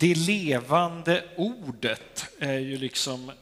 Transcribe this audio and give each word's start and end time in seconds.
Det 0.00 0.14
levande 0.14 1.24
ordet 1.36 2.26
är 2.38 2.58
ju 2.58 2.76
liksom 2.76 3.32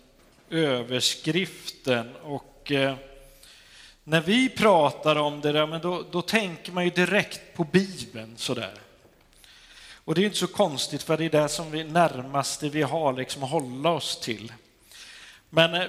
överskriften 0.51 2.17
och 2.17 2.73
eh, 2.73 2.97
när 4.05 4.21
vi 4.21 4.49
pratar 4.49 5.17
om 5.17 5.41
det 5.41 5.53
där, 5.53 5.67
men 5.67 5.81
då, 5.81 6.05
då 6.11 6.23
tänker 6.23 6.73
man 6.73 6.85
ju 6.85 6.91
direkt 6.91 7.41
på 7.55 7.65
Bibeln 7.65 8.37
sådär. 8.37 8.75
Och 9.95 10.15
det 10.15 10.21
är 10.21 10.25
inte 10.25 10.37
så 10.37 10.47
konstigt 10.47 11.03
för 11.03 11.17
det 11.17 11.25
är 11.25 11.43
det 11.43 11.49
som 11.49 11.71
vi 11.71 11.85
närmaste 11.85 12.69
vi 12.69 12.83
har 12.83 13.13
liksom 13.13 13.43
att 13.43 13.51
hålla 13.51 13.91
oss 13.91 14.21
till. 14.21 14.53
Men 15.51 15.75
eh, 15.75 15.89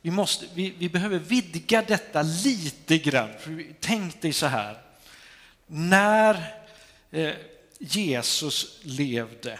vi, 0.00 0.10
måste, 0.10 0.46
vi, 0.54 0.70
vi 0.78 0.88
behöver 0.88 1.18
vidga 1.18 1.82
detta 1.82 2.22
lite 2.22 2.98
grann. 2.98 3.30
För 3.40 3.64
tänk 3.80 4.22
dig 4.22 4.32
så 4.32 4.46
här, 4.46 4.78
när 5.66 6.54
eh, 7.10 7.34
Jesus 7.78 8.80
levde 8.82 9.58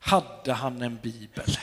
hade 0.00 0.52
han 0.52 0.82
en 0.82 0.96
bibel? 0.96 1.58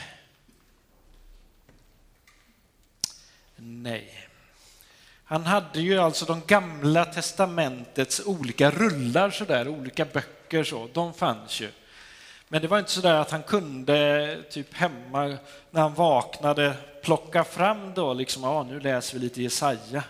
Nej. 3.56 4.28
Han 5.24 5.46
hade 5.46 5.82
ju 5.82 6.00
alltså 6.00 6.26
de 6.26 6.42
gamla 6.48 7.06
testamentets 7.06 8.22
olika 8.26 8.72
rullar, 8.72 9.30
så 9.30 9.46
där, 9.46 9.68
olika 9.68 10.06
böcker, 10.06 10.64
så, 10.64 10.90
de 10.94 11.14
fanns 11.14 11.62
ju. 11.62 11.72
Men 12.48 12.62
det 12.62 12.68
var 12.68 12.80
inte 12.80 12.92
så 12.92 13.02
där 13.02 13.14
att 13.14 13.32
han 13.32 13.44
kunde 13.44 14.44
typ 14.50 14.74
hemma 14.74 15.38
när 15.72 15.82
han 15.82 15.94
vaknade 15.94 16.76
plocka 17.04 17.44
fram 17.44 17.94
då, 17.94 18.14
liksom, 18.14 18.44
ja, 18.44 18.64
nu 18.64 18.80
läser 18.80 19.14
vi 19.14 19.20
lite 19.20 19.42
Jesaja. 19.42 20.04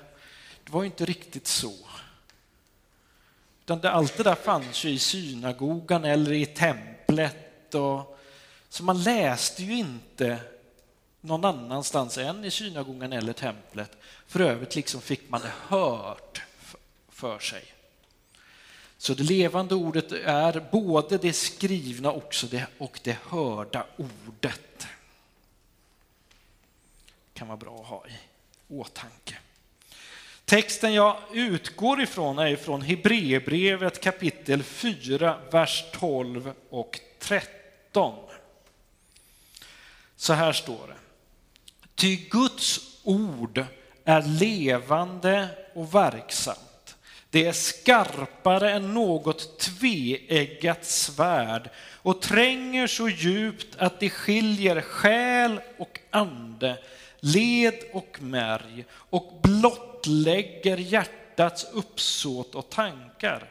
Det 0.64 0.72
var 0.72 0.84
inte 0.84 1.06
riktigt 1.06 1.48
så. 1.48 1.74
Utan 3.64 3.80
det, 3.80 3.92
allt 3.92 4.18
det 4.18 4.24
där 4.24 4.36
fanns 4.36 4.84
ju 4.84 4.90
i 4.90 5.00
synagogan 5.00 6.06
eller 6.06 6.32
i 6.32 6.46
templet. 6.46 7.76
Och, 7.76 8.17
så 8.78 8.84
man 8.84 9.04
läste 9.04 9.64
ju 9.64 9.78
inte 9.78 10.40
någon 11.22 11.46
annanstans 11.46 12.18
än 12.18 12.46
i 12.46 12.52
synagogan 12.52 13.14
eller 13.14 13.34
templet. 13.34 13.98
För 14.28 14.40
övrigt 14.40 14.76
liksom 14.76 15.02
fick 15.02 15.30
man 15.30 15.42
det 15.42 15.52
hört 15.76 16.42
för 17.10 17.40
sig. 17.40 17.64
Så 18.98 19.14
det 19.14 19.24
levande 19.24 19.76
ordet 19.76 20.12
är 20.12 20.68
både 20.72 21.18
det 21.18 21.34
skrivna 21.34 22.12
också 22.12 22.48
det, 22.48 22.68
och 22.78 23.00
det 23.04 23.18
hörda 23.24 23.86
ordet. 23.98 24.88
Kan 27.34 27.48
vara 27.48 27.58
bra 27.58 27.80
att 27.82 27.88
ha 27.88 28.06
i 28.08 28.18
åtanke. 28.68 29.38
Texten 30.46 30.94
jag 30.94 31.18
utgår 31.34 32.02
ifrån 32.02 32.40
är 32.40 32.56
från 32.56 32.82
Hebreerbrevet 32.82 34.02
kapitel 34.02 34.64
4, 34.64 35.38
vers 35.52 35.84
12 35.92 36.54
och 36.70 37.00
13. 37.20 38.27
Så 40.18 40.34
här 40.34 40.54
står 40.54 40.88
det. 40.88 40.98
Ty 41.96 42.16
Guds 42.16 42.80
ord 43.04 43.66
är 44.06 44.22
levande 44.22 45.48
och 45.74 45.96
verksamt. 45.96 46.96
Det 47.30 47.46
är 47.46 47.52
skarpare 47.54 48.72
än 48.72 48.94
något 48.94 49.60
tveeggat 49.60 50.86
svärd 50.86 51.70
och 52.02 52.22
tränger 52.22 52.88
så 52.88 53.10
djupt 53.10 53.76
att 53.78 54.00
det 54.00 54.10
skiljer 54.10 54.82
själ 54.82 55.60
och 55.78 56.00
ande, 56.10 56.78
led 57.20 57.76
och 57.94 58.18
märg 58.22 58.86
och 58.92 59.40
blottlägger 59.42 60.78
hjärtats 60.78 61.66
uppsåt 61.74 62.56
och 62.56 62.70
tankar. 62.70 63.50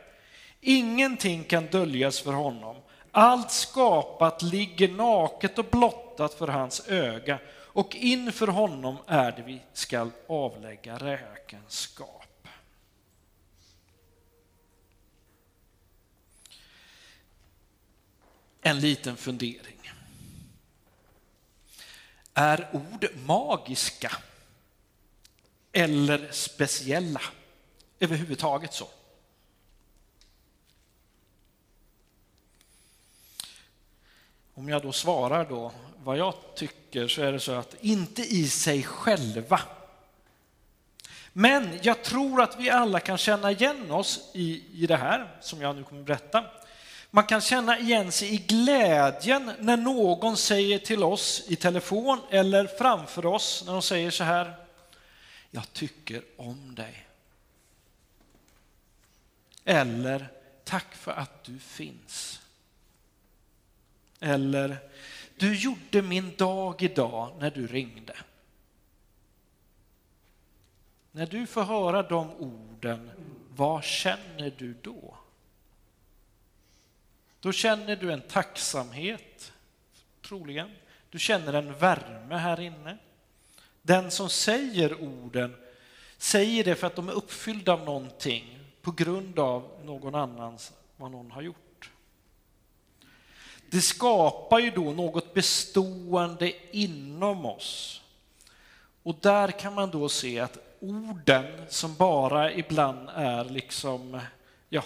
Ingenting 0.60 1.44
kan 1.44 1.66
döljas 1.66 2.20
för 2.20 2.32
honom. 2.32 2.76
Allt 3.12 3.50
skapat 3.50 4.42
ligger 4.42 4.88
naket 4.88 5.58
och 5.58 5.64
blott 5.64 6.05
blottat 6.16 6.38
för 6.38 6.48
hans 6.48 6.88
öga 6.88 7.38
och 7.56 7.96
inför 7.96 8.46
honom 8.46 8.96
är 9.06 9.32
det 9.32 9.42
vi 9.42 9.62
skall 9.72 10.10
avlägga 10.26 10.98
räkenskap. 10.98 12.48
En 18.60 18.80
liten 18.80 19.16
fundering. 19.16 19.92
Är 22.34 22.68
ord 22.72 23.06
magiska 23.26 24.12
eller 25.72 26.32
speciella 26.32 27.22
överhuvudtaget 28.00 28.72
så? 28.72 28.88
Om 34.54 34.68
jag 34.68 34.82
då 34.82 34.92
svarar 34.92 35.44
då 35.48 35.72
vad 36.06 36.16
jag 36.16 36.34
tycker 36.54 37.08
så 37.08 37.22
är 37.22 37.32
det 37.32 37.40
så 37.40 37.52
att 37.52 37.74
inte 37.80 38.22
i 38.22 38.48
sig 38.48 38.82
själva. 38.82 39.60
Men 41.32 41.78
jag 41.82 42.02
tror 42.04 42.42
att 42.42 42.60
vi 42.60 42.70
alla 42.70 43.00
kan 43.00 43.18
känna 43.18 43.50
igen 43.50 43.90
oss 43.90 44.30
i, 44.34 44.62
i 44.74 44.86
det 44.86 44.96
här 44.96 45.36
som 45.40 45.62
jag 45.62 45.76
nu 45.76 45.84
kommer 45.84 46.00
att 46.00 46.06
berätta. 46.06 46.44
Man 47.10 47.24
kan 47.24 47.40
känna 47.40 47.78
igen 47.78 48.12
sig 48.12 48.34
i 48.34 48.36
glädjen 48.36 49.52
när 49.58 49.76
någon 49.76 50.36
säger 50.36 50.78
till 50.78 51.02
oss 51.02 51.44
i 51.48 51.56
telefon 51.56 52.20
eller 52.30 52.66
framför 52.66 53.26
oss 53.26 53.62
när 53.66 53.72
de 53.72 53.82
säger 53.82 54.10
så 54.10 54.24
här. 54.24 54.54
Jag 55.50 55.72
tycker 55.72 56.22
om 56.36 56.74
dig. 56.74 57.06
Eller 59.64 60.28
tack 60.64 60.94
för 60.94 61.12
att 61.12 61.44
du 61.44 61.58
finns. 61.58 62.40
Eller 64.20 64.78
du 65.36 65.54
gjorde 65.54 66.02
min 66.02 66.36
dag 66.36 66.82
idag 66.82 67.36
när 67.38 67.50
du 67.50 67.66
ringde. 67.66 68.16
När 71.12 71.26
du 71.26 71.46
får 71.46 71.62
höra 71.62 72.02
de 72.02 72.30
orden, 72.30 73.10
vad 73.48 73.84
känner 73.84 74.54
du 74.58 74.74
då? 74.82 75.16
Då 77.40 77.52
känner 77.52 77.96
du 77.96 78.12
en 78.12 78.20
tacksamhet, 78.20 79.52
troligen. 80.22 80.70
Du 81.10 81.18
känner 81.18 81.52
en 81.52 81.78
värme 81.78 82.36
här 82.36 82.60
inne. 82.60 82.98
Den 83.82 84.10
som 84.10 84.28
säger 84.28 85.02
orden 85.02 85.56
säger 86.18 86.64
det 86.64 86.74
för 86.74 86.86
att 86.86 86.96
de 86.96 87.08
är 87.08 87.12
uppfyllda 87.12 87.72
av 87.72 87.84
någonting 87.84 88.58
på 88.82 88.92
grund 88.92 89.38
av 89.38 89.80
någon 89.84 90.14
annans, 90.14 90.72
vad 90.96 91.10
någon 91.10 91.30
har 91.30 91.42
gjort. 91.42 91.65
Det 93.70 93.80
skapar 93.80 94.58
ju 94.58 94.70
då 94.70 94.92
något 94.92 95.34
bestående 95.34 96.52
inom 96.76 97.46
oss. 97.46 98.02
Och 99.02 99.16
där 99.20 99.48
kan 99.48 99.74
man 99.74 99.90
då 99.90 100.08
se 100.08 100.40
att 100.40 100.58
orden 100.80 101.66
som 101.68 101.94
bara 101.94 102.52
ibland 102.52 103.08
är 103.14 103.44
liksom, 103.44 104.20
ja, 104.68 104.82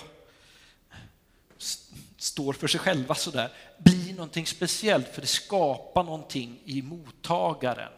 står 2.17 2.53
för 2.53 2.67
sig 2.67 2.81
själva 2.81 3.15
sådär, 3.15 3.51
blir 3.79 4.15
någonting 4.15 4.47
speciellt 4.47 5.09
för 5.09 5.21
det 5.21 5.27
skapar 5.27 6.05
någonting 6.05 6.61
i 6.65 6.83
mottagaren. 6.83 7.93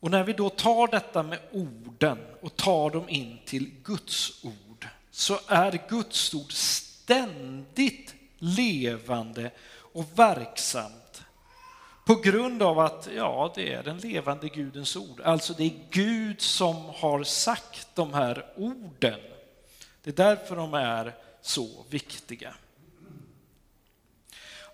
Och 0.00 0.10
när 0.10 0.24
vi 0.24 0.32
då 0.32 0.50
tar 0.50 0.88
detta 0.88 1.22
med 1.22 1.38
orden 1.52 2.18
och 2.40 2.56
tar 2.56 2.90
dem 2.90 3.08
in 3.08 3.38
till 3.44 3.70
Guds 3.82 4.44
ord 4.44 4.65
så 5.16 5.38
är 5.46 5.88
Guds 5.88 6.34
ord 6.34 6.52
ständigt 6.52 8.14
levande 8.38 9.50
och 9.92 10.04
verksamt 10.18 11.22
på 12.06 12.14
grund 12.14 12.62
av 12.62 12.78
att 12.78 13.08
ja, 13.16 13.52
det 13.54 13.72
är 13.72 13.82
den 13.82 13.98
levande 13.98 14.48
Gudens 14.48 14.96
ord. 14.96 15.20
Alltså 15.20 15.52
det 15.52 15.64
är 15.64 15.72
Gud 15.90 16.40
som 16.40 16.76
har 16.76 17.24
sagt 17.24 17.88
de 17.94 18.14
här 18.14 18.46
orden. 18.56 19.20
Det 20.02 20.10
är 20.10 20.14
därför 20.14 20.56
de 20.56 20.74
är 20.74 21.14
så 21.42 21.84
viktiga. 21.90 22.54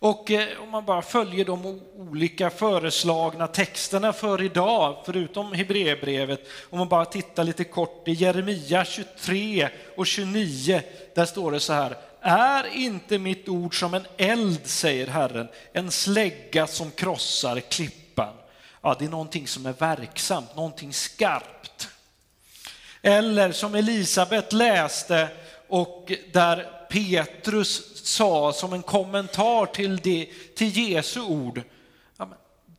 Och 0.03 0.31
eh, 0.31 0.63
om 0.63 0.71
man 0.71 0.85
bara 0.85 1.03
följer 1.03 1.45
de 1.45 1.81
olika 1.97 2.51
föreslagna 2.51 3.47
texterna 3.47 4.13
för 4.13 4.43
idag, 4.43 5.03
förutom 5.05 5.53
Hebreerbrevet, 5.53 6.41
om 6.71 6.79
man 6.79 6.89
bara 6.89 7.05
tittar 7.05 7.45
lite 7.45 7.65
kort 7.65 8.09
i 8.09 8.13
Jeremia 8.13 8.85
23 8.85 9.69
och 9.97 10.07
29, 10.07 10.83
där 11.15 11.25
står 11.25 11.53
det 11.53 11.61
så 11.61 11.73
här, 11.73 11.97
är 12.21 12.77
inte 12.77 13.19
mitt 13.19 13.49
ord 13.49 13.79
som 13.79 13.95
en 13.95 14.07
eld, 14.17 14.67
säger 14.67 15.07
Herren, 15.07 15.49
en 15.73 15.91
slägga 15.91 16.67
som 16.67 16.91
krossar 16.91 17.61
klippan. 17.61 18.35
Ja, 18.83 18.97
det 18.99 19.05
är 19.05 19.09
någonting 19.09 19.47
som 19.47 19.67
är 19.67 19.73
verksamt, 19.73 20.57
någonting 20.57 20.93
skarpt. 20.93 21.89
Eller 23.03 23.53
som 23.53 23.75
Elisabet 23.75 24.53
läste 24.53 25.29
och 25.69 26.13
där 26.33 26.87
Petrus 26.91 27.92
sa 28.07 28.53
som 28.53 28.73
en 28.73 28.83
kommentar 28.83 29.67
till, 29.67 29.97
det, 29.97 30.29
till 30.55 30.79
Jesu 30.79 31.21
ord, 31.21 31.63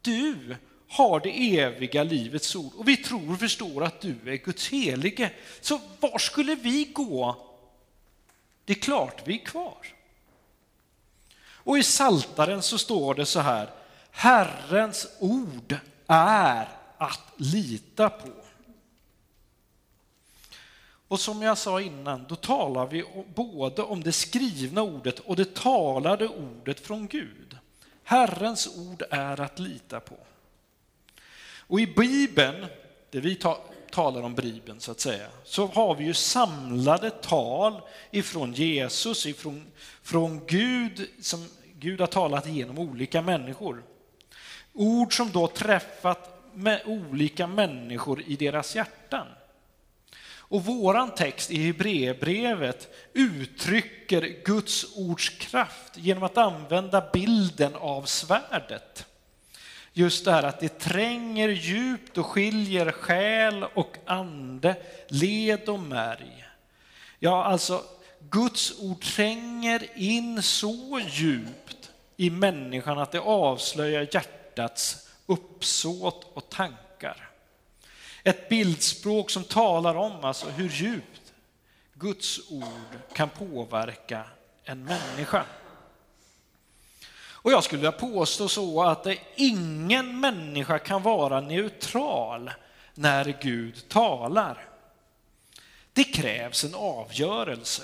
du 0.01 0.55
har 0.89 1.19
det 1.19 1.59
eviga 1.59 2.03
livets 2.03 2.55
ord 2.55 2.71
och 2.77 2.87
vi 2.87 2.97
tror 2.97 3.33
och 3.33 3.39
förstår 3.39 3.83
att 3.83 4.01
du 4.01 4.15
är 4.25 4.35
Guds 4.35 4.69
helige. 4.69 5.31
Så 5.61 5.79
var 5.99 6.17
skulle 6.17 6.55
vi 6.55 6.85
gå 6.85 7.37
Det 8.65 8.73
är 8.73 8.77
klart 8.77 9.21
vi 9.25 9.41
är 9.41 9.45
kvar. 9.45 9.87
Och 11.43 11.77
i 11.77 11.83
Saltaren 11.83 12.61
så 12.61 12.77
står 12.77 13.15
det 13.15 13.25
så 13.25 13.39
här, 13.39 13.69
Herrens 14.11 15.07
ord 15.19 15.77
är 16.07 16.69
att 16.97 17.21
lita 17.37 18.09
på. 18.09 18.42
Och 21.13 21.19
som 21.19 21.41
jag 21.41 21.57
sa 21.57 21.81
innan, 21.81 22.25
då 22.29 22.35
talar 22.35 22.85
vi 22.85 23.03
både 23.35 23.81
om 23.81 24.03
det 24.03 24.11
skrivna 24.11 24.81
ordet 24.81 25.19
och 25.19 25.35
det 25.35 25.55
talade 25.55 26.27
ordet 26.27 26.79
från 26.79 27.07
Gud. 27.07 27.57
Herrens 28.03 28.77
ord 28.77 29.03
är 29.09 29.41
att 29.41 29.59
lita 29.59 29.99
på. 29.99 30.15
Och 31.67 31.79
i 31.79 31.87
Bibeln, 31.87 32.65
det 33.09 33.19
vi 33.19 33.39
talar 33.91 34.21
om 34.21 34.35
Bibeln 34.35 34.79
så 34.79 34.91
att 34.91 34.99
säga, 34.99 35.27
så 35.43 35.67
har 35.67 35.95
vi 35.95 36.03
ju 36.03 36.13
samlade 36.13 37.09
tal 37.09 37.81
ifrån 38.11 38.53
Jesus, 38.53 39.25
ifrån 39.25 39.65
från 40.01 40.45
Gud, 40.45 41.09
som 41.21 41.49
Gud 41.79 41.99
har 41.99 42.07
talat 42.07 42.47
genom 42.47 42.79
olika 42.79 43.21
människor. 43.21 43.83
Ord 44.73 45.17
som 45.17 45.31
då 45.31 45.47
träffat 45.47 46.53
med 46.53 46.81
olika 46.85 47.47
människor 47.47 48.21
i 48.27 48.35
deras 48.35 48.75
hjärtan. 48.75 49.02
Och 50.53 50.65
våran 50.65 51.11
text 51.11 51.51
i 51.51 51.65
Hebreerbrevet 51.65 52.95
uttrycker 53.13 54.21
Guds 54.45 54.85
ords 54.95 55.29
kraft 55.29 55.97
genom 55.97 56.23
att 56.23 56.37
använda 56.37 57.09
bilden 57.13 57.75
av 57.75 58.03
svärdet. 58.03 59.05
Just 59.93 60.25
det 60.25 60.31
här 60.31 60.43
att 60.43 60.59
det 60.59 60.79
tränger 60.79 61.49
djupt 61.49 62.17
och 62.17 62.25
skiljer 62.25 62.91
själ 62.91 63.63
och 63.63 63.97
ande, 64.05 64.75
led 65.07 65.69
och 65.69 65.79
märg. 65.79 66.45
Ja, 67.19 67.43
alltså 67.43 67.83
Guds 68.19 68.79
ord 68.79 69.01
tränger 69.01 69.87
in 69.95 70.43
så 70.43 71.01
djupt 71.09 71.91
i 72.17 72.29
människan 72.29 72.99
att 72.99 73.11
det 73.11 73.19
avslöjar 73.19 74.07
hjärtats 74.11 75.09
uppsåt 75.25 76.31
och 76.33 76.49
tankar. 76.49 77.32
Ett 78.23 78.49
bildspråk 78.49 79.29
som 79.29 79.43
talar 79.43 79.95
om 79.95 80.25
alltså 80.25 80.49
hur 80.49 80.69
djupt 80.69 81.33
Guds 81.93 82.51
ord 82.51 83.13
kan 83.13 83.29
påverka 83.29 84.23
en 84.63 84.83
människa. 84.83 85.45
Och 87.43 87.51
jag 87.51 87.63
skulle 87.63 87.79
vilja 87.79 87.91
påstå 87.91 88.47
så 88.47 88.83
att 88.83 89.07
ingen 89.35 90.19
människa 90.19 90.79
kan 90.79 91.03
vara 91.03 91.41
neutral 91.41 92.51
när 92.93 93.37
Gud 93.41 93.89
talar. 93.89 94.69
Det 95.93 96.03
krävs 96.03 96.63
en 96.63 96.75
avgörelse. 96.75 97.83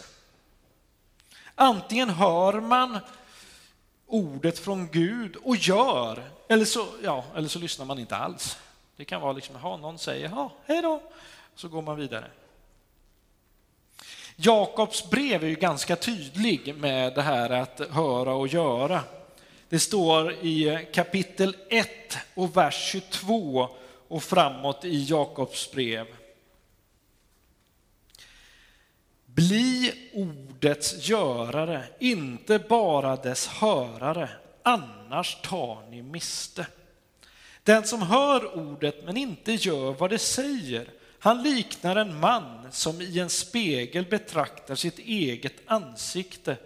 Antingen 1.56 2.10
hör 2.10 2.54
man 2.62 3.00
ordet 4.08 4.60
från 4.60 4.88
Gud 4.92 5.36
och 5.36 5.56
gör, 5.56 6.30
eller 6.48 6.66
så, 6.66 6.88
ja, 7.04 7.26
eller 7.36 7.48
så 7.48 7.60
lyssnar 7.60 7.86
man 7.86 8.00
inte 8.00 8.16
alls. 8.16 8.58
Det 9.00 9.06
kan 9.06 9.22
vara 9.22 9.34
liksom, 9.34 9.56
ha 9.56 9.78
någon 9.78 9.98
säger 9.98 10.30
ja, 10.30 10.52
hej 10.66 10.82
då, 10.82 11.02
så 11.56 11.68
går 11.68 11.82
man 11.82 11.98
vidare. 11.98 12.26
Jakobs 14.36 15.10
brev 15.10 15.44
är 15.44 15.48
ju 15.48 15.56
ganska 15.56 15.96
tydlig 15.96 16.76
med 16.76 17.16
det 17.16 17.22
här 17.22 17.50
att 17.50 17.82
höra 17.90 18.34
och 18.34 18.48
göra. 18.48 19.04
Det 19.70 19.80
står 19.80 20.32
i 20.32 20.88
kapitel 20.94 21.56
1 21.70 22.18
och 22.34 22.58
vers 22.58 22.92
22 22.92 23.70
och 24.08 24.24
framåt 24.24 24.86
i 24.86 25.04
Jakobs 25.04 25.72
brev. 25.72 26.08
Bli 29.26 29.94
ordets 30.14 31.08
görare, 31.10 31.84
inte 32.00 32.60
bara 32.60 33.16
dess 33.16 33.48
hörare, 33.48 34.30
annars 34.64 35.42
tar 35.42 35.90
ni 35.90 36.02
miste. 36.02 36.66
Den 37.64 37.84
som 37.84 38.02
hör 38.02 38.58
ordet 38.58 39.06
men 39.06 39.18
inte 39.18 39.54
gör 39.54 39.94
vad 39.94 40.10
det 40.10 40.20
säger, 40.20 40.90
han 41.20 41.44
liknar 41.44 41.96
en 41.96 42.20
man 42.20 42.68
som 42.72 43.02
i 43.02 43.20
en 43.20 43.30
spegel 43.30 44.06
betraktar 44.06 44.76
sitt 44.76 45.00
eget 45.00 45.56
ansikte. 45.66 46.58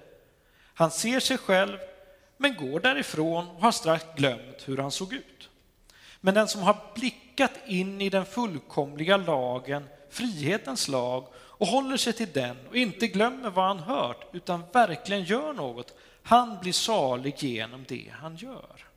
Han 0.74 0.92
ser 0.92 1.20
sig 1.20 1.38
själv 1.38 1.78
men 2.38 2.56
går 2.56 2.80
därifrån 2.80 3.48
och 3.48 3.62
har 3.62 3.72
strax 3.72 4.06
glömt 4.16 4.58
hur 4.66 4.78
han 4.78 4.92
såg 4.92 5.14
ut. 5.14 5.50
Men 6.22 6.34
den 6.34 6.48
som 6.48 6.62
har 6.62 6.78
blickat 6.96 7.52
in 7.66 8.02
i 8.02 8.10
den 8.10 8.26
fullkomliga 8.26 9.18
lagen, 9.18 9.88
frihetens 10.10 10.88
lag, 10.88 11.28
och 11.36 11.68
håller 11.68 11.98
sig 11.98 12.14
till 12.14 12.32
den 12.34 12.58
och 12.70 12.76
inte 12.76 13.08
glömmer 13.08 13.50
vad 13.50 13.68
han 13.68 13.80
hört 13.80 14.28
utan 14.34 14.64
verkligen 14.72 15.24
gör 15.24 15.54
något, 15.54 15.94
han 16.24 16.58
blir 16.62 16.74
salig 16.74 17.36
genom 17.38 17.86
det 17.88 18.12
han 18.12 18.36
gör. 18.36 18.93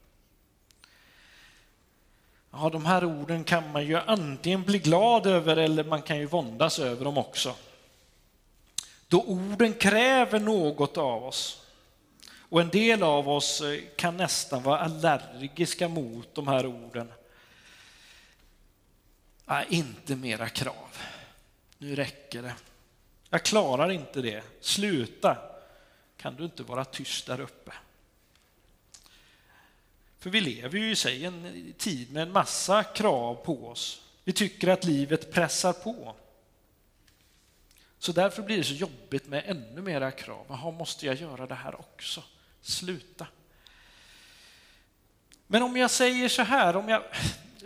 Ja, 2.58 2.70
de 2.70 2.86
här 2.86 3.04
orden 3.04 3.44
kan 3.44 3.72
man 3.72 3.86
ju 3.86 3.96
antingen 3.96 4.62
bli 4.62 4.78
glad 4.78 5.26
över 5.26 5.56
eller 5.56 5.84
man 5.84 6.02
kan 6.02 6.18
ju 6.18 6.26
våndas 6.26 6.78
över 6.78 7.04
dem 7.04 7.18
också. 7.18 7.54
Då 9.08 9.22
orden 9.22 9.74
kräver 9.74 10.40
något 10.40 10.96
av 10.96 11.24
oss. 11.24 11.62
Och 12.48 12.60
en 12.60 12.68
del 12.68 13.02
av 13.02 13.28
oss 13.28 13.60
eh, 13.60 13.80
kan 13.96 14.16
nästan 14.16 14.62
vara 14.62 14.78
allergiska 14.78 15.88
mot 15.88 16.34
de 16.34 16.48
här 16.48 16.66
orden. 16.66 17.12
Nej, 19.44 19.66
inte 19.68 20.16
mera 20.16 20.48
krav. 20.48 20.98
Nu 21.78 21.96
räcker 21.96 22.42
det. 22.42 22.54
Jag 23.30 23.42
klarar 23.42 23.90
inte 23.90 24.22
det. 24.22 24.42
Sluta. 24.60 25.36
Kan 26.16 26.36
du 26.36 26.44
inte 26.44 26.62
vara 26.62 26.84
tyst 26.84 27.26
där 27.26 27.40
uppe? 27.40 27.72
För 30.18 30.30
vi 30.30 30.40
lever 30.40 30.78
ju 30.78 30.90
i 30.90 30.96
sig 30.96 31.24
en 31.24 31.72
tid 31.78 32.12
med 32.12 32.22
en 32.22 32.32
massa 32.32 32.84
krav 32.84 33.34
på 33.34 33.68
oss. 33.68 34.02
Vi 34.24 34.32
tycker 34.32 34.68
att 34.68 34.84
livet 34.84 35.32
pressar 35.32 35.72
på. 35.72 36.16
Så 37.98 38.12
därför 38.12 38.42
blir 38.42 38.56
det 38.56 38.64
så 38.64 38.74
jobbigt 38.74 39.26
med 39.26 39.42
ännu 39.46 39.82
mera 39.82 40.10
krav. 40.10 40.46
Jaha, 40.48 40.70
måste 40.70 41.06
jag 41.06 41.14
göra 41.14 41.46
det 41.46 41.54
här 41.54 41.80
också? 41.80 42.22
Sluta. 42.60 43.26
Men 45.46 45.62
om 45.62 45.76
jag 45.76 45.90
säger 45.90 46.28
så 46.28 46.42
här, 46.42 46.76
om 46.76 46.88
jag 46.88 47.02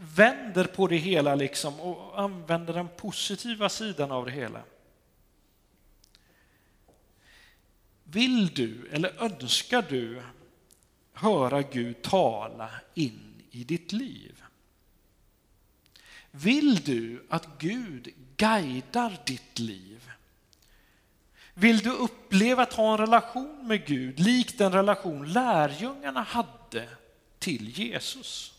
vänder 0.01 0.65
på 0.65 0.87
det 0.87 0.97
hela 0.97 1.35
liksom 1.35 1.81
och 1.81 2.21
använder 2.21 2.75
den 2.75 2.89
positiva 2.89 3.69
sidan 3.69 4.13
av 4.13 4.25
det 4.27 4.33
hela. 4.33 4.63
Vill 8.05 8.55
du 8.55 8.89
eller 8.93 9.23
önskar 9.23 9.83
du 9.89 10.23
höra 11.21 11.63
Gud 11.63 12.03
tala 12.03 12.71
in 12.95 13.43
i 13.51 13.65
ditt 13.65 13.93
liv? 13.93 14.43
Vill 16.31 16.77
du 16.77 17.27
att 17.29 17.59
Gud 17.59 18.09
guidar 18.37 19.19
ditt 19.27 19.59
liv? 19.59 20.11
Vill 21.55 21.79
du 21.79 21.91
uppleva 21.91 22.63
att 22.63 22.73
ha 22.73 22.93
en 22.93 22.99
relation 22.99 23.67
med 23.67 23.87
Gud 23.87 24.21
lik 24.21 24.59
den 24.59 24.73
relation 24.73 25.33
lärjungarna 25.33 26.23
hade 26.23 26.89
till 27.39 27.79
Jesus? 27.79 28.55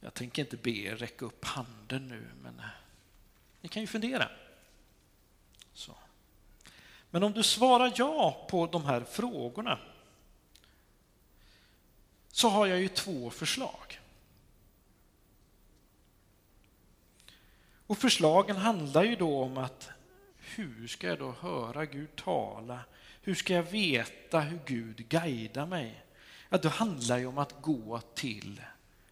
Jag 0.00 0.14
tänker 0.14 0.42
inte 0.42 0.56
be 0.56 0.70
er 0.70 0.96
räcka 0.96 1.24
upp 1.24 1.44
handen 1.44 2.08
nu, 2.08 2.28
men 2.42 2.62
ni 3.60 3.68
kan 3.68 3.82
ju 3.82 3.86
fundera. 3.86 4.28
Men 7.14 7.22
om 7.22 7.32
du 7.32 7.42
svarar 7.42 7.92
ja 7.96 8.46
på 8.50 8.66
de 8.66 8.84
här 8.84 9.00
frågorna 9.00 9.78
så 12.28 12.48
har 12.48 12.66
jag 12.66 12.80
ju 12.80 12.88
två 12.88 13.30
förslag. 13.30 14.00
Och 17.86 17.98
förslagen 17.98 18.56
handlar 18.56 19.04
ju 19.04 19.16
då 19.16 19.42
om 19.42 19.58
att 19.58 19.90
hur 20.38 20.86
ska 20.86 21.06
jag 21.06 21.18
då 21.18 21.34
höra 21.40 21.86
Gud 21.86 22.16
tala? 22.16 22.80
Hur 23.22 23.34
ska 23.34 23.54
jag 23.54 23.62
veta 23.62 24.40
hur 24.40 24.60
Gud 24.66 25.08
guidar 25.08 25.66
mig? 25.66 26.04
Ja, 26.48 26.58
det 26.58 26.68
handlar 26.68 27.18
ju 27.18 27.26
om 27.26 27.38
att 27.38 27.62
gå 27.62 28.00
till 28.14 28.62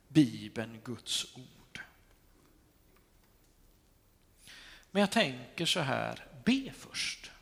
Bibeln, 0.09 0.81
Guds 0.85 1.37
ord. 1.37 1.81
Men 4.91 5.01
jag 5.01 5.11
tänker 5.11 5.67
så 5.67 5.81
här, 5.81 6.27
be 6.45 6.73
först. 6.79 7.33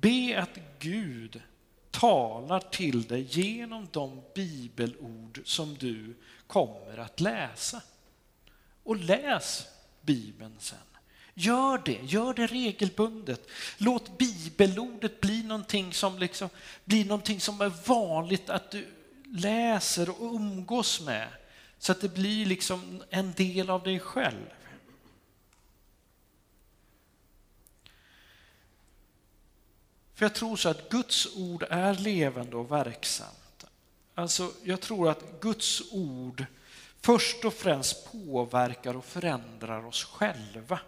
Be 0.00 0.40
att 0.42 0.58
Gud 0.78 1.42
talar 1.90 2.60
till 2.60 3.02
dig 3.02 3.26
genom 3.30 3.88
de 3.92 4.22
bibelord 4.34 5.40
som 5.44 5.74
du 5.74 6.14
kommer 6.46 6.98
att 6.98 7.20
läsa. 7.20 7.82
Och 8.82 8.96
läs 8.96 9.66
Bibeln 10.00 10.56
sen. 10.58 10.78
Gör 11.34 11.82
det, 11.84 11.98
gör 12.02 12.34
det 12.34 12.46
regelbundet. 12.46 13.48
Låt 13.78 14.18
bibelordet 14.18 15.20
bli 15.20 15.42
någonting 15.42 15.92
som, 15.92 16.18
liksom, 16.18 16.48
blir 16.84 17.04
någonting 17.04 17.40
som 17.40 17.60
är 17.60 17.72
vanligt 17.86 18.50
att 18.50 18.70
du 18.70 18.86
läser 19.24 20.10
och 20.10 20.34
umgås 20.34 21.00
med 21.00 21.28
så 21.78 21.92
att 21.92 22.00
det 22.00 22.14
blir 22.14 22.46
liksom 22.46 23.02
en 23.10 23.32
del 23.32 23.70
av 23.70 23.82
dig 23.82 24.00
själv. 24.00 24.46
För 30.18 30.24
jag 30.24 30.34
tror 30.34 30.56
så 30.56 30.68
att 30.68 30.88
Guds 30.88 31.36
ord 31.36 31.64
är 31.70 31.94
levande 31.94 32.56
och 32.56 32.72
verksamt. 32.72 33.64
Alltså, 34.14 34.52
jag 34.64 34.80
tror 34.80 35.08
att 35.08 35.40
Guds 35.40 35.82
ord 35.92 36.44
först 37.00 37.44
och 37.44 37.54
främst 37.54 38.12
påverkar 38.12 38.96
och 38.96 39.04
förändrar 39.04 39.86
oss 39.86 40.04
själva. 40.04 40.80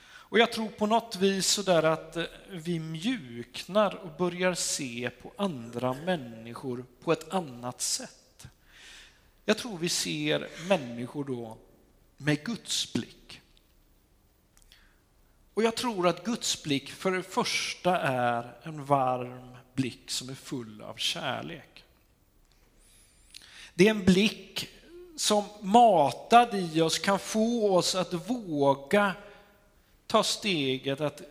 Och 0.00 0.38
jag 0.38 0.52
tror 0.52 0.68
på 0.68 0.86
något 0.86 1.16
vis 1.16 1.46
sådär 1.46 1.82
att 1.82 2.16
eh, 2.16 2.24
vi 2.50 2.78
mjuknar 2.78 3.94
och 3.94 4.16
börjar 4.18 4.54
se 4.54 5.10
på 5.22 5.32
andra 5.36 5.92
människor 5.92 6.84
på 7.02 7.12
ett 7.12 7.32
annat 7.34 7.80
sätt. 7.80 8.48
Jag 9.44 9.58
tror 9.58 9.78
vi 9.78 9.88
ser 9.88 10.48
människor 10.68 11.24
då 11.24 11.58
med 12.16 12.44
Guds 12.44 12.92
blick. 12.92 13.40
Och 15.58 15.64
jag 15.64 15.74
tror 15.74 16.08
att 16.08 16.24
Guds 16.24 16.62
blick 16.62 16.90
för 16.90 17.10
det 17.10 17.22
första 17.22 17.98
är 18.00 18.54
en 18.62 18.84
varm 18.84 19.56
blick 19.74 20.10
som 20.10 20.28
är 20.28 20.34
full 20.34 20.82
av 20.82 20.94
kärlek. 20.94 21.84
Det 23.74 23.86
är 23.86 23.90
en 23.90 24.04
blick 24.04 24.68
som 25.16 25.44
matad 25.60 26.54
i 26.54 26.80
oss 26.80 26.98
kan 26.98 27.18
få 27.18 27.76
oss 27.76 27.94
att 27.94 28.30
våga 28.30 29.14
ta 30.06 30.22
steget 30.22 31.00
att 31.00 31.22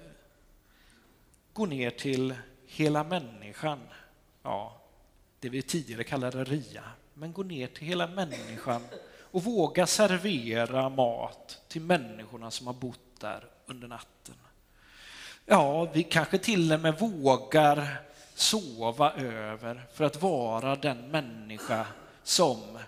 gå 1.53 1.65
ner 1.65 1.89
till 1.89 2.35
hela 2.65 3.03
människan. 3.03 3.79
Ja, 4.43 4.81
det 5.39 5.49
vi 5.49 5.61
tidigare 5.61 6.03
kallade 6.03 6.43
RIA, 6.43 6.83
men 7.13 7.33
gå 7.33 7.43
ner 7.43 7.67
till 7.67 7.87
hela 7.87 8.07
människan 8.07 8.81
och 9.19 9.43
våga 9.43 9.87
servera 9.87 10.89
mat 10.89 11.61
till 11.67 11.81
människorna 11.81 12.51
som 12.51 12.67
har 12.67 12.73
bott 12.73 13.19
där 13.19 13.56
under 13.67 13.87
natten. 13.87 14.35
Ja, 15.45 15.85
vi 15.85 16.03
kanske 16.03 16.37
till 16.37 16.73
och 16.73 16.79
med 16.79 16.99
vågar 16.99 18.01
sova 18.35 19.13
över 19.13 19.85
för 19.93 20.03
att 20.03 20.21
vara 20.21 20.75
den 20.75 21.11
människa 21.11 21.87
som 22.23 22.79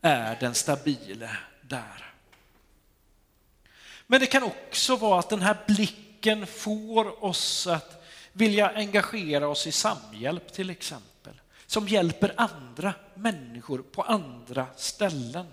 är 0.00 0.36
den 0.40 0.54
stabile 0.54 1.36
där. 1.62 2.14
Men 4.06 4.20
det 4.20 4.26
kan 4.26 4.42
också 4.42 4.96
vara 4.96 5.18
att 5.18 5.30
den 5.30 5.42
här 5.42 5.56
blicken 5.66 6.46
får 6.46 7.24
oss 7.24 7.66
att 7.66 8.04
vilja 8.32 8.68
engagera 8.68 9.48
oss 9.48 9.66
i 9.66 9.72
samhjälp 9.72 10.52
till 10.52 10.70
exempel, 10.70 11.40
som 11.66 11.88
hjälper 11.88 12.34
andra 12.36 12.94
människor 13.14 13.78
på 13.78 14.02
andra 14.02 14.66
ställen. 14.76 15.46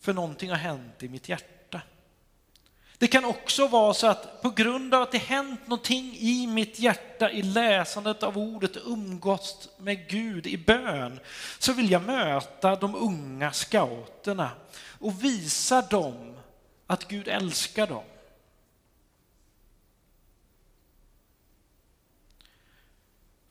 För 0.00 0.12
någonting 0.12 0.50
har 0.50 0.56
hänt 0.56 1.02
i 1.02 1.08
mitt 1.08 1.28
hjärta. 1.28 1.57
Det 2.98 3.06
kan 3.06 3.24
också 3.24 3.66
vara 3.66 3.94
så 3.94 4.06
att 4.06 4.42
på 4.42 4.50
grund 4.50 4.94
av 4.94 5.02
att 5.02 5.12
det 5.12 5.18
hänt 5.18 5.66
någonting 5.66 6.16
i 6.18 6.46
mitt 6.46 6.78
hjärta 6.78 7.30
i 7.30 7.42
läsandet 7.42 8.22
av 8.22 8.38
ordet, 8.38 8.76
umgåtts 8.76 9.68
med 9.76 10.08
Gud 10.08 10.46
i 10.46 10.56
bön, 10.56 11.20
så 11.58 11.72
vill 11.72 11.90
jag 11.90 12.02
möta 12.02 12.76
de 12.76 12.94
unga 12.94 13.52
scouterna 13.52 14.50
och 14.98 15.24
visa 15.24 15.82
dem 15.82 16.36
att 16.86 17.08
Gud 17.08 17.28
älskar 17.28 17.86
dem. 17.86 18.04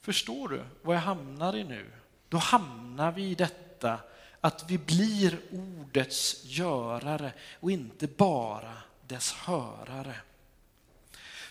Förstår 0.01 0.47
du 0.49 0.63
vad 0.81 0.95
jag 0.95 1.01
hamnar 1.01 1.55
i 1.55 1.63
nu? 1.63 1.91
Då 2.29 2.37
hamnar 2.37 3.11
vi 3.11 3.23
i 3.23 3.35
detta 3.35 3.99
att 4.41 4.69
vi 4.69 4.77
blir 4.77 5.39
ordets 5.51 6.41
görare 6.45 7.33
och 7.59 7.71
inte 7.71 8.07
bara 8.07 8.73
dess 9.07 9.31
hörare. 9.31 10.15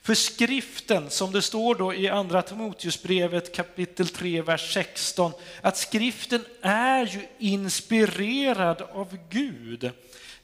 För 0.02 0.14
skriften, 0.14 1.10
som 1.10 1.32
det 1.32 1.42
står 1.42 1.74
då 1.74 1.94
i 1.94 2.08
andra 2.08 2.42
Timoteusbrevet 2.42 3.54
kapitel 3.54 4.08
3, 4.08 4.42
vers 4.42 4.74
16, 4.74 5.32
att 5.60 5.76
skriften 5.76 6.44
är 6.62 7.06
ju 7.06 7.26
inspirerad 7.38 8.82
av 8.82 9.18
Gud 9.30 9.92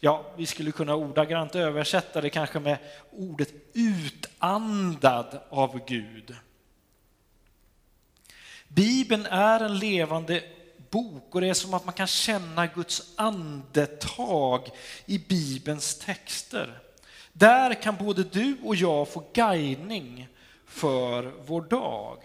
ja, 0.04 0.24
vi 0.36 0.46
skulle 0.46 0.72
kunna 0.72 0.94
ordagrant 0.94 1.54
översätta 1.54 2.20
det 2.20 2.30
kanske 2.30 2.60
med 2.60 2.78
ordet 3.10 3.48
utandad 3.72 5.40
av 5.48 5.84
Gud. 5.86 6.36
Bibeln 8.68 9.26
är 9.26 9.60
en 9.60 9.78
levande 9.78 10.42
bok 10.90 11.34
och 11.34 11.40
det 11.40 11.48
är 11.48 11.54
som 11.54 11.74
att 11.74 11.84
man 11.84 11.94
kan 11.94 12.06
känna 12.06 12.66
Guds 12.66 13.12
andetag 13.16 14.68
i 15.06 15.18
Bibelns 15.18 15.98
texter. 15.98 16.80
Där 17.32 17.82
kan 17.82 17.96
både 17.96 18.24
du 18.24 18.56
och 18.62 18.76
jag 18.76 19.08
få 19.08 19.24
guidning 19.32 20.28
för 20.66 21.32
vår 21.46 21.62
dag. 21.62 22.18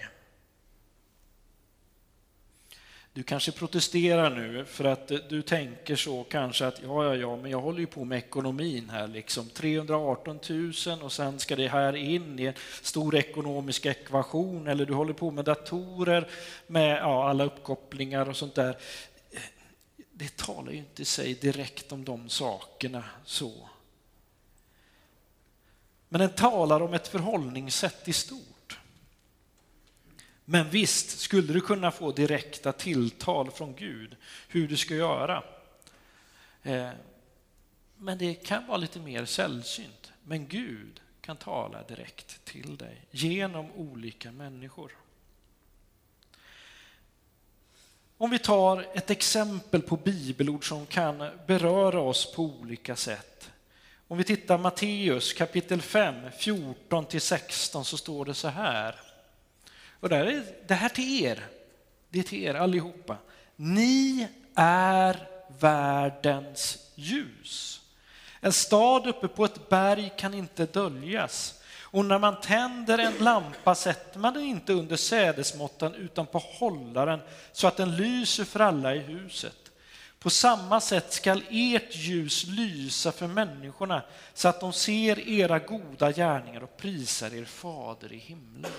Du 3.17 3.23
kanske 3.23 3.51
protesterar 3.51 4.29
nu 4.29 4.65
för 4.65 4.85
att 4.85 5.11
eh, 5.11 5.17
du 5.29 5.41
tänker 5.41 5.95
så 5.95 6.23
kanske 6.23 6.67
att 6.67 6.81
ja, 6.83 7.05
ja, 7.05 7.15
ja, 7.15 7.35
men 7.35 7.51
jag 7.51 7.61
håller 7.61 7.79
ju 7.79 7.85
på 7.85 8.05
med 8.05 8.17
ekonomin 8.17 8.89
här 8.89 9.07
liksom. 9.07 9.49
318 9.49 10.39
000 10.49 10.73
och 11.01 11.11
sen 11.11 11.39
ska 11.39 11.55
det 11.55 11.67
här 11.67 11.95
in 11.95 12.39
i 12.39 12.45
en 12.45 12.53
stor 12.81 13.15
ekonomisk 13.15 13.85
ekvation 13.85 14.67
eller 14.67 14.85
du 14.85 14.93
håller 14.93 15.13
på 15.13 15.31
med 15.31 15.45
datorer 15.45 16.27
med 16.67 16.97
ja, 16.97 17.29
alla 17.29 17.43
uppkopplingar 17.43 18.29
och 18.29 18.37
sånt 18.37 18.55
där. 18.55 18.77
Eh, 19.31 19.39
det 20.11 20.37
talar 20.37 20.71
ju 20.71 20.77
inte 20.77 21.05
sig 21.05 21.33
direkt 21.33 21.91
om 21.91 22.05
de 22.05 22.29
sakerna 22.29 23.03
så. 23.25 23.69
Men 26.09 26.21
den 26.21 26.29
talar 26.29 26.81
om 26.81 26.93
ett 26.93 27.07
förhållningssätt 27.07 28.07
i 28.07 28.13
stort. 28.13 28.79
Men 30.45 30.69
visst 30.69 31.19
skulle 31.19 31.53
du 31.53 31.61
kunna 31.61 31.91
få 31.91 32.11
direkta 32.11 32.71
tilltal 32.71 33.51
från 33.51 33.75
Gud 33.75 34.15
hur 34.47 34.67
du 34.67 34.77
ska 34.77 34.95
göra. 34.95 35.43
Eh, 36.63 36.89
men 37.97 38.17
det 38.17 38.33
kan 38.33 38.67
vara 38.67 38.77
lite 38.77 38.99
mer 38.99 39.25
sällsynt. 39.25 40.11
Men 40.23 40.47
Gud 40.47 41.01
kan 41.21 41.37
tala 41.37 41.83
direkt 41.83 42.45
till 42.45 42.77
dig 42.77 43.01
genom 43.11 43.71
olika 43.71 44.31
människor. 44.31 44.91
Om 48.17 48.29
vi 48.29 48.39
tar 48.39 48.85
ett 48.93 49.09
exempel 49.09 49.81
på 49.81 49.97
bibelord 49.97 50.67
som 50.67 50.85
kan 50.85 51.29
beröra 51.47 51.99
oss 51.99 52.33
på 52.33 52.43
olika 52.43 52.95
sätt. 52.95 53.51
Om 54.09 54.17
vi 54.17 54.23
tittar 54.23 54.57
Matteus 54.57 55.33
kapitel 55.33 55.81
5, 55.81 56.15
14 56.37 57.05
16 57.19 57.85
så 57.85 57.97
står 57.97 58.25
det 58.25 58.33
så 58.33 58.47
här. 58.47 58.95
Och 59.99 60.09
det 60.09 60.15
här, 60.15 60.25
är, 60.25 60.43
det 60.67 60.73
här 60.73 60.89
till 60.89 61.23
er, 61.23 61.45
det 62.09 62.19
är 62.19 62.23
till 62.23 62.43
er 62.43 62.53
allihopa. 62.53 63.17
Ni 63.55 64.27
är 64.55 65.27
världens 65.59 66.91
ljus. 66.95 67.81
En 68.39 68.53
stad 68.53 69.07
uppe 69.07 69.27
på 69.27 69.45
ett 69.45 69.69
berg 69.69 70.11
kan 70.17 70.33
inte 70.33 70.65
döljas. 70.65 71.61
Och 71.81 72.05
när 72.05 72.19
man 72.19 72.41
tänder 72.41 72.97
en 72.97 73.17
lampa 73.17 73.75
sätter 73.75 74.19
man 74.19 74.33
den 74.33 74.43
inte 74.43 74.73
under 74.73 74.95
sädesmåttan 74.95 75.95
utan 75.95 76.25
på 76.25 76.37
hållaren 76.37 77.19
så 77.51 77.67
att 77.67 77.77
den 77.77 77.95
lyser 77.95 78.43
för 78.43 78.59
alla 78.59 78.95
i 78.95 78.99
huset. 78.99 79.66
På 80.19 80.29
samma 80.29 80.81
sätt 80.81 81.13
skall 81.13 81.43
ert 81.49 81.95
ljus 81.95 82.45
lysa 82.47 83.11
för 83.11 83.27
människorna 83.27 84.03
så 84.33 84.47
att 84.47 84.59
de 84.59 84.73
ser 84.73 85.19
era 85.19 85.59
goda 85.59 86.11
gärningar 86.11 86.63
och 86.63 86.77
prisar 86.77 87.33
er 87.33 87.45
fader 87.45 88.13
i 88.13 88.17
himlen. 88.17 88.71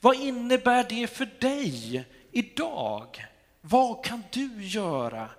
Vad 0.00 0.16
innebär 0.16 0.86
det 0.88 1.06
för 1.06 1.28
dig 1.40 2.04
idag? 2.30 3.26
Vad 3.60 4.04
kan 4.04 4.22
du 4.32 4.64
göra 4.64 5.30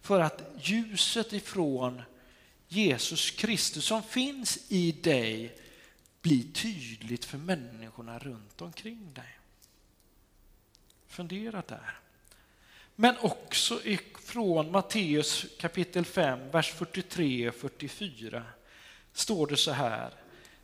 för 0.00 0.20
att 0.20 0.42
ljuset 0.58 1.32
ifrån 1.32 2.02
Jesus 2.68 3.30
Kristus 3.30 3.84
som 3.84 4.02
finns 4.02 4.58
i 4.68 4.92
dig 4.92 5.58
blir 6.22 6.52
tydligt 6.52 7.24
för 7.24 7.38
människorna 7.38 8.18
runt 8.18 8.60
omkring 8.60 9.12
dig? 9.14 9.38
Fundera 11.06 11.62
där. 11.66 12.00
Men 13.02 13.14
också 13.20 13.80
från 14.24 14.70
Matteus 14.70 15.46
kapitel 15.58 16.04
5, 16.04 16.50
vers 16.50 16.72
43 16.72 17.48
och 17.48 17.54
44 17.54 18.42
står 19.12 19.46
det 19.46 19.56
så 19.56 19.70
här. 19.70 20.10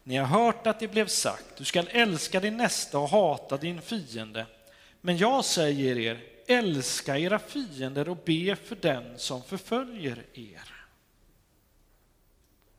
Ni 0.02 0.16
har 0.16 0.26
hört 0.26 0.66
att 0.66 0.80
det 0.80 0.88
blev 0.88 1.06
sagt, 1.06 1.56
du 1.56 1.64
skall 1.64 1.88
älska 1.90 2.40
din 2.40 2.56
nästa 2.56 2.98
och 2.98 3.08
hata 3.08 3.56
din 3.56 3.82
fiende. 3.82 4.46
Men 5.00 5.16
jag 5.16 5.44
säger 5.44 5.98
er, 5.98 6.24
älska 6.46 7.18
era 7.18 7.38
fiender 7.38 8.08
och 8.08 8.18
be 8.24 8.56
för 8.56 8.76
den 8.76 9.18
som 9.18 9.42
förföljer 9.42 10.24
er. 10.34 10.86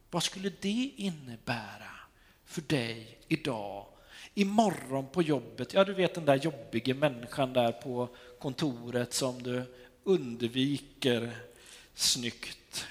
Vad 0.09 0.23
skulle 0.23 0.51
det 0.61 0.91
innebära 0.95 1.91
för 2.45 2.61
dig 2.61 3.17
idag, 3.27 3.85
imorgon 4.33 5.07
på 5.07 5.21
jobbet? 5.21 5.73
Ja, 5.73 5.83
du 5.83 5.93
vet 5.93 6.13
den 6.13 6.25
där 6.25 6.35
jobbiga 6.35 6.95
människan 6.95 7.53
där 7.53 7.71
på 7.71 8.09
kontoret 8.39 9.13
som 9.13 9.43
du 9.43 9.75
undviker 10.03 11.37
snyggt. 11.93 12.87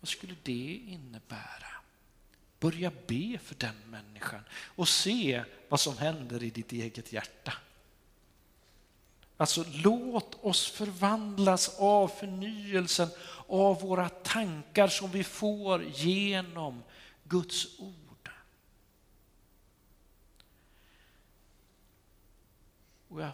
Vad 0.00 0.08
skulle 0.08 0.34
det 0.42 0.80
innebära? 0.86 1.66
Börja 2.60 2.92
be 3.06 3.38
för 3.42 3.54
den 3.54 3.76
människan 3.86 4.40
och 4.52 4.88
se 4.88 5.44
vad 5.68 5.80
som 5.80 5.98
händer 5.98 6.42
i 6.42 6.50
ditt 6.50 6.72
eget 6.72 7.12
hjärta. 7.12 7.52
Alltså 9.36 9.64
låt 9.72 10.44
oss 10.44 10.70
förvandlas 10.70 11.78
av 11.78 12.08
förnyelsen 12.08 13.08
av 13.46 13.80
våra 13.80 14.08
tankar 14.08 14.88
som 14.88 15.10
vi 15.10 15.24
får 15.24 15.84
genom 15.84 16.82
Guds 17.24 17.78
ord. 17.78 18.30
Och 23.08 23.22
jag 23.22 23.30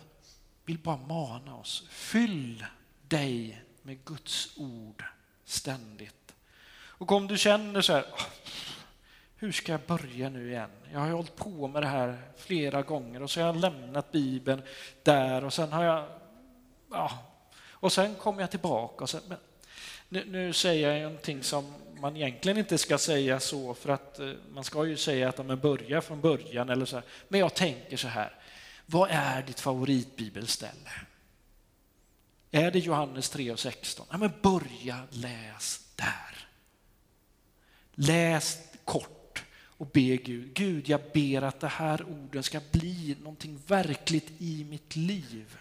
vill 0.65 0.79
bara 0.79 0.97
mana 0.97 1.57
oss, 1.57 1.87
fyll 1.89 2.65
dig 3.09 3.63
med 3.83 4.05
Guds 4.05 4.59
ord 4.59 5.05
ständigt. 5.45 6.35
Och 6.75 7.13
om 7.13 7.27
du 7.27 7.39
känner 7.39 7.81
så 7.81 7.93
här, 7.93 8.05
ah, 8.13 8.27
hur 9.37 9.53
ska 9.53 9.73
jag 9.73 9.81
börja 9.81 10.29
nu 10.29 10.51
igen? 10.51 10.71
Jag 10.93 11.01
har 11.01 11.11
hållit 11.11 11.37
på 11.37 11.69
med 11.69 11.83
det 11.83 11.87
här 11.87 12.23
flera 12.37 12.83
gånger 12.83 13.23
och 13.23 13.31
så 13.31 13.41
har 13.41 13.47
jag 13.47 13.57
lämnat 13.57 14.13
Bibeln 14.13 14.63
där 15.03 15.45
och 15.45 15.53
sen 15.53 15.73
har 15.73 15.85
jag, 15.85 16.07
ja, 16.91 17.19
och 17.71 17.93
sen 17.93 18.15
kommer 18.15 18.41
jag 18.41 18.51
tillbaka. 18.51 19.05
Och 19.05 19.11
sen, 19.11 19.21
men, 19.29 19.39
nu, 20.09 20.25
nu, 20.27 20.53
säger 20.53 20.93
jag 20.93 21.03
någonting 21.03 21.43
som 21.43 21.75
man 22.01 22.17
egentligen 22.17 22.59
inte 22.59 22.79
ska 22.79 22.99
säga 22.99 23.41
så, 23.41 23.75
för 23.75 23.89
att 23.89 24.19
eh, 24.19 24.33
man 24.53 24.65
ska 24.65 24.85
ju 24.85 24.97
säga 24.97 25.29
att 25.29 25.47
man 25.47 25.59
börjar 25.59 26.01
från 26.01 26.21
början 26.21 26.69
eller 26.69 26.87
så 26.87 26.97
här. 26.97 27.05
Men 27.29 27.41
jag 27.41 27.55
tänker 27.55 27.97
så 27.97 28.09
här, 28.09 28.33
vad 28.87 29.11
är 29.11 29.43
ditt 29.43 29.61
favoritbibelställe? 29.61 30.91
Är 32.51 32.71
det 32.71 32.79
Johannes 32.79 33.31
3 33.31 33.53
och 33.53 33.61
16? 33.61 34.07
Ja, 34.11 34.17
men 34.17 34.33
börja 34.43 35.03
läs 35.11 35.89
där. 35.97 36.49
Läs 37.95 38.59
kort 38.85 39.45
och 39.77 39.87
be 39.87 40.17
Gud, 40.17 40.55
Gud 40.55 40.89
jag 40.89 41.01
ber 41.15 41.43
att 41.43 41.61
det 41.61 41.69
här 41.69 42.03
orden 42.03 42.43
ska 42.43 42.61
bli 42.73 43.17
någonting 43.21 43.63
verkligt 43.67 44.33
i 44.39 44.65
mitt 44.65 44.97
liv. 44.97 45.59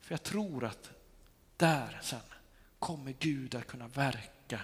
För 0.00 0.12
jag 0.12 0.22
tror 0.22 0.64
att 0.64 0.90
där 1.56 2.00
sen 2.02 2.20
kommer 2.78 3.14
Gud 3.18 3.54
att 3.54 3.66
kunna 3.66 3.88
verka 3.88 4.60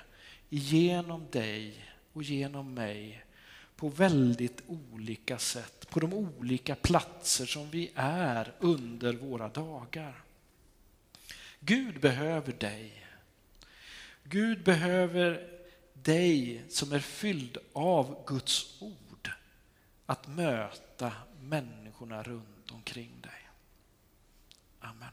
genom 0.49 1.27
dig 1.31 1.87
och 2.13 2.23
genom 2.23 2.75
mig 2.75 3.25
på 3.83 3.89
väldigt 3.89 4.63
olika 4.67 5.39
sätt, 5.39 5.91
på 5.91 6.01
de 6.01 6.15
olika 6.15 6.75
platser 6.75 7.47
som 7.47 7.71
vi 7.71 7.91
är 7.95 8.53
under 8.59 9.13
våra 9.13 9.49
dagar. 9.49 10.23
Gud 11.61 12.01
behöver 12.01 12.53
dig. 12.53 13.07
Gud 14.25 14.65
behöver 14.65 15.49
dig 15.93 16.63
som 16.69 16.93
är 16.93 16.99
fylld 16.99 17.59
av 17.73 18.25
Guds 18.27 18.83
ord 18.83 19.31
att 20.07 20.29
möta 20.29 21.13
människorna 21.41 22.23
runt 22.23 22.71
omkring 22.71 23.21
dig. 23.21 23.49
Amen. 24.81 25.13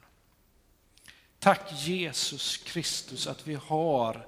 Tack 1.40 1.72
Jesus 1.74 2.58
Kristus 2.58 3.28
att 3.28 3.48
vi 3.48 3.56
har 3.56 4.28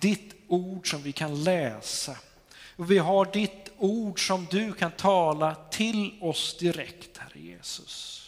ditt 0.00 0.34
ord 0.48 0.90
som 0.90 1.02
vi 1.02 1.12
kan 1.12 1.44
läsa. 1.44 2.16
Och 2.76 2.90
vi 2.90 2.98
har 2.98 3.32
ditt 3.32 3.70
ord 3.78 4.26
som 4.26 4.46
du 4.50 4.72
kan 4.72 4.90
tala 4.90 5.54
till 5.54 6.18
oss 6.20 6.56
direkt, 6.58 7.18
Herre 7.18 7.40
Jesus. 7.40 8.22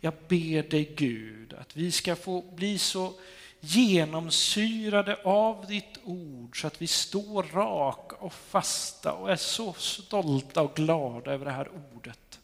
Jag 0.00 0.14
ber 0.28 0.62
dig 0.62 0.94
Gud 0.96 1.54
att 1.54 1.76
vi 1.76 1.92
ska 1.92 2.16
få 2.16 2.42
bli 2.42 2.78
så 2.78 3.12
genomsyrade 3.60 5.18
av 5.24 5.66
ditt 5.66 5.98
ord 6.04 6.60
så 6.60 6.66
att 6.66 6.82
vi 6.82 6.86
står 6.86 7.42
raka 7.42 8.16
och 8.16 8.32
fasta 8.32 9.12
och 9.12 9.30
är 9.30 9.36
så 9.36 9.72
stolta 9.72 10.62
och 10.62 10.74
glada 10.74 11.32
över 11.32 11.44
det 11.44 11.52
här 11.52 11.70
ordet. 11.94 12.40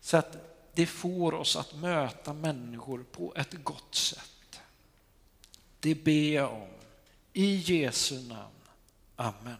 Så 0.00 0.16
att 0.16 0.36
det 0.74 0.86
får 0.86 1.34
oss 1.34 1.56
att 1.56 1.74
möta 1.74 2.32
människor 2.32 3.04
på 3.12 3.32
ett 3.36 3.52
gott 3.64 3.94
sätt. 3.94 4.60
Det 5.80 5.94
ber 5.94 6.34
jag 6.34 6.52
om. 6.52 6.68
I 7.32 7.54
Jesu 7.56 8.22
namn. 8.22 8.50
Amen. 9.16 9.56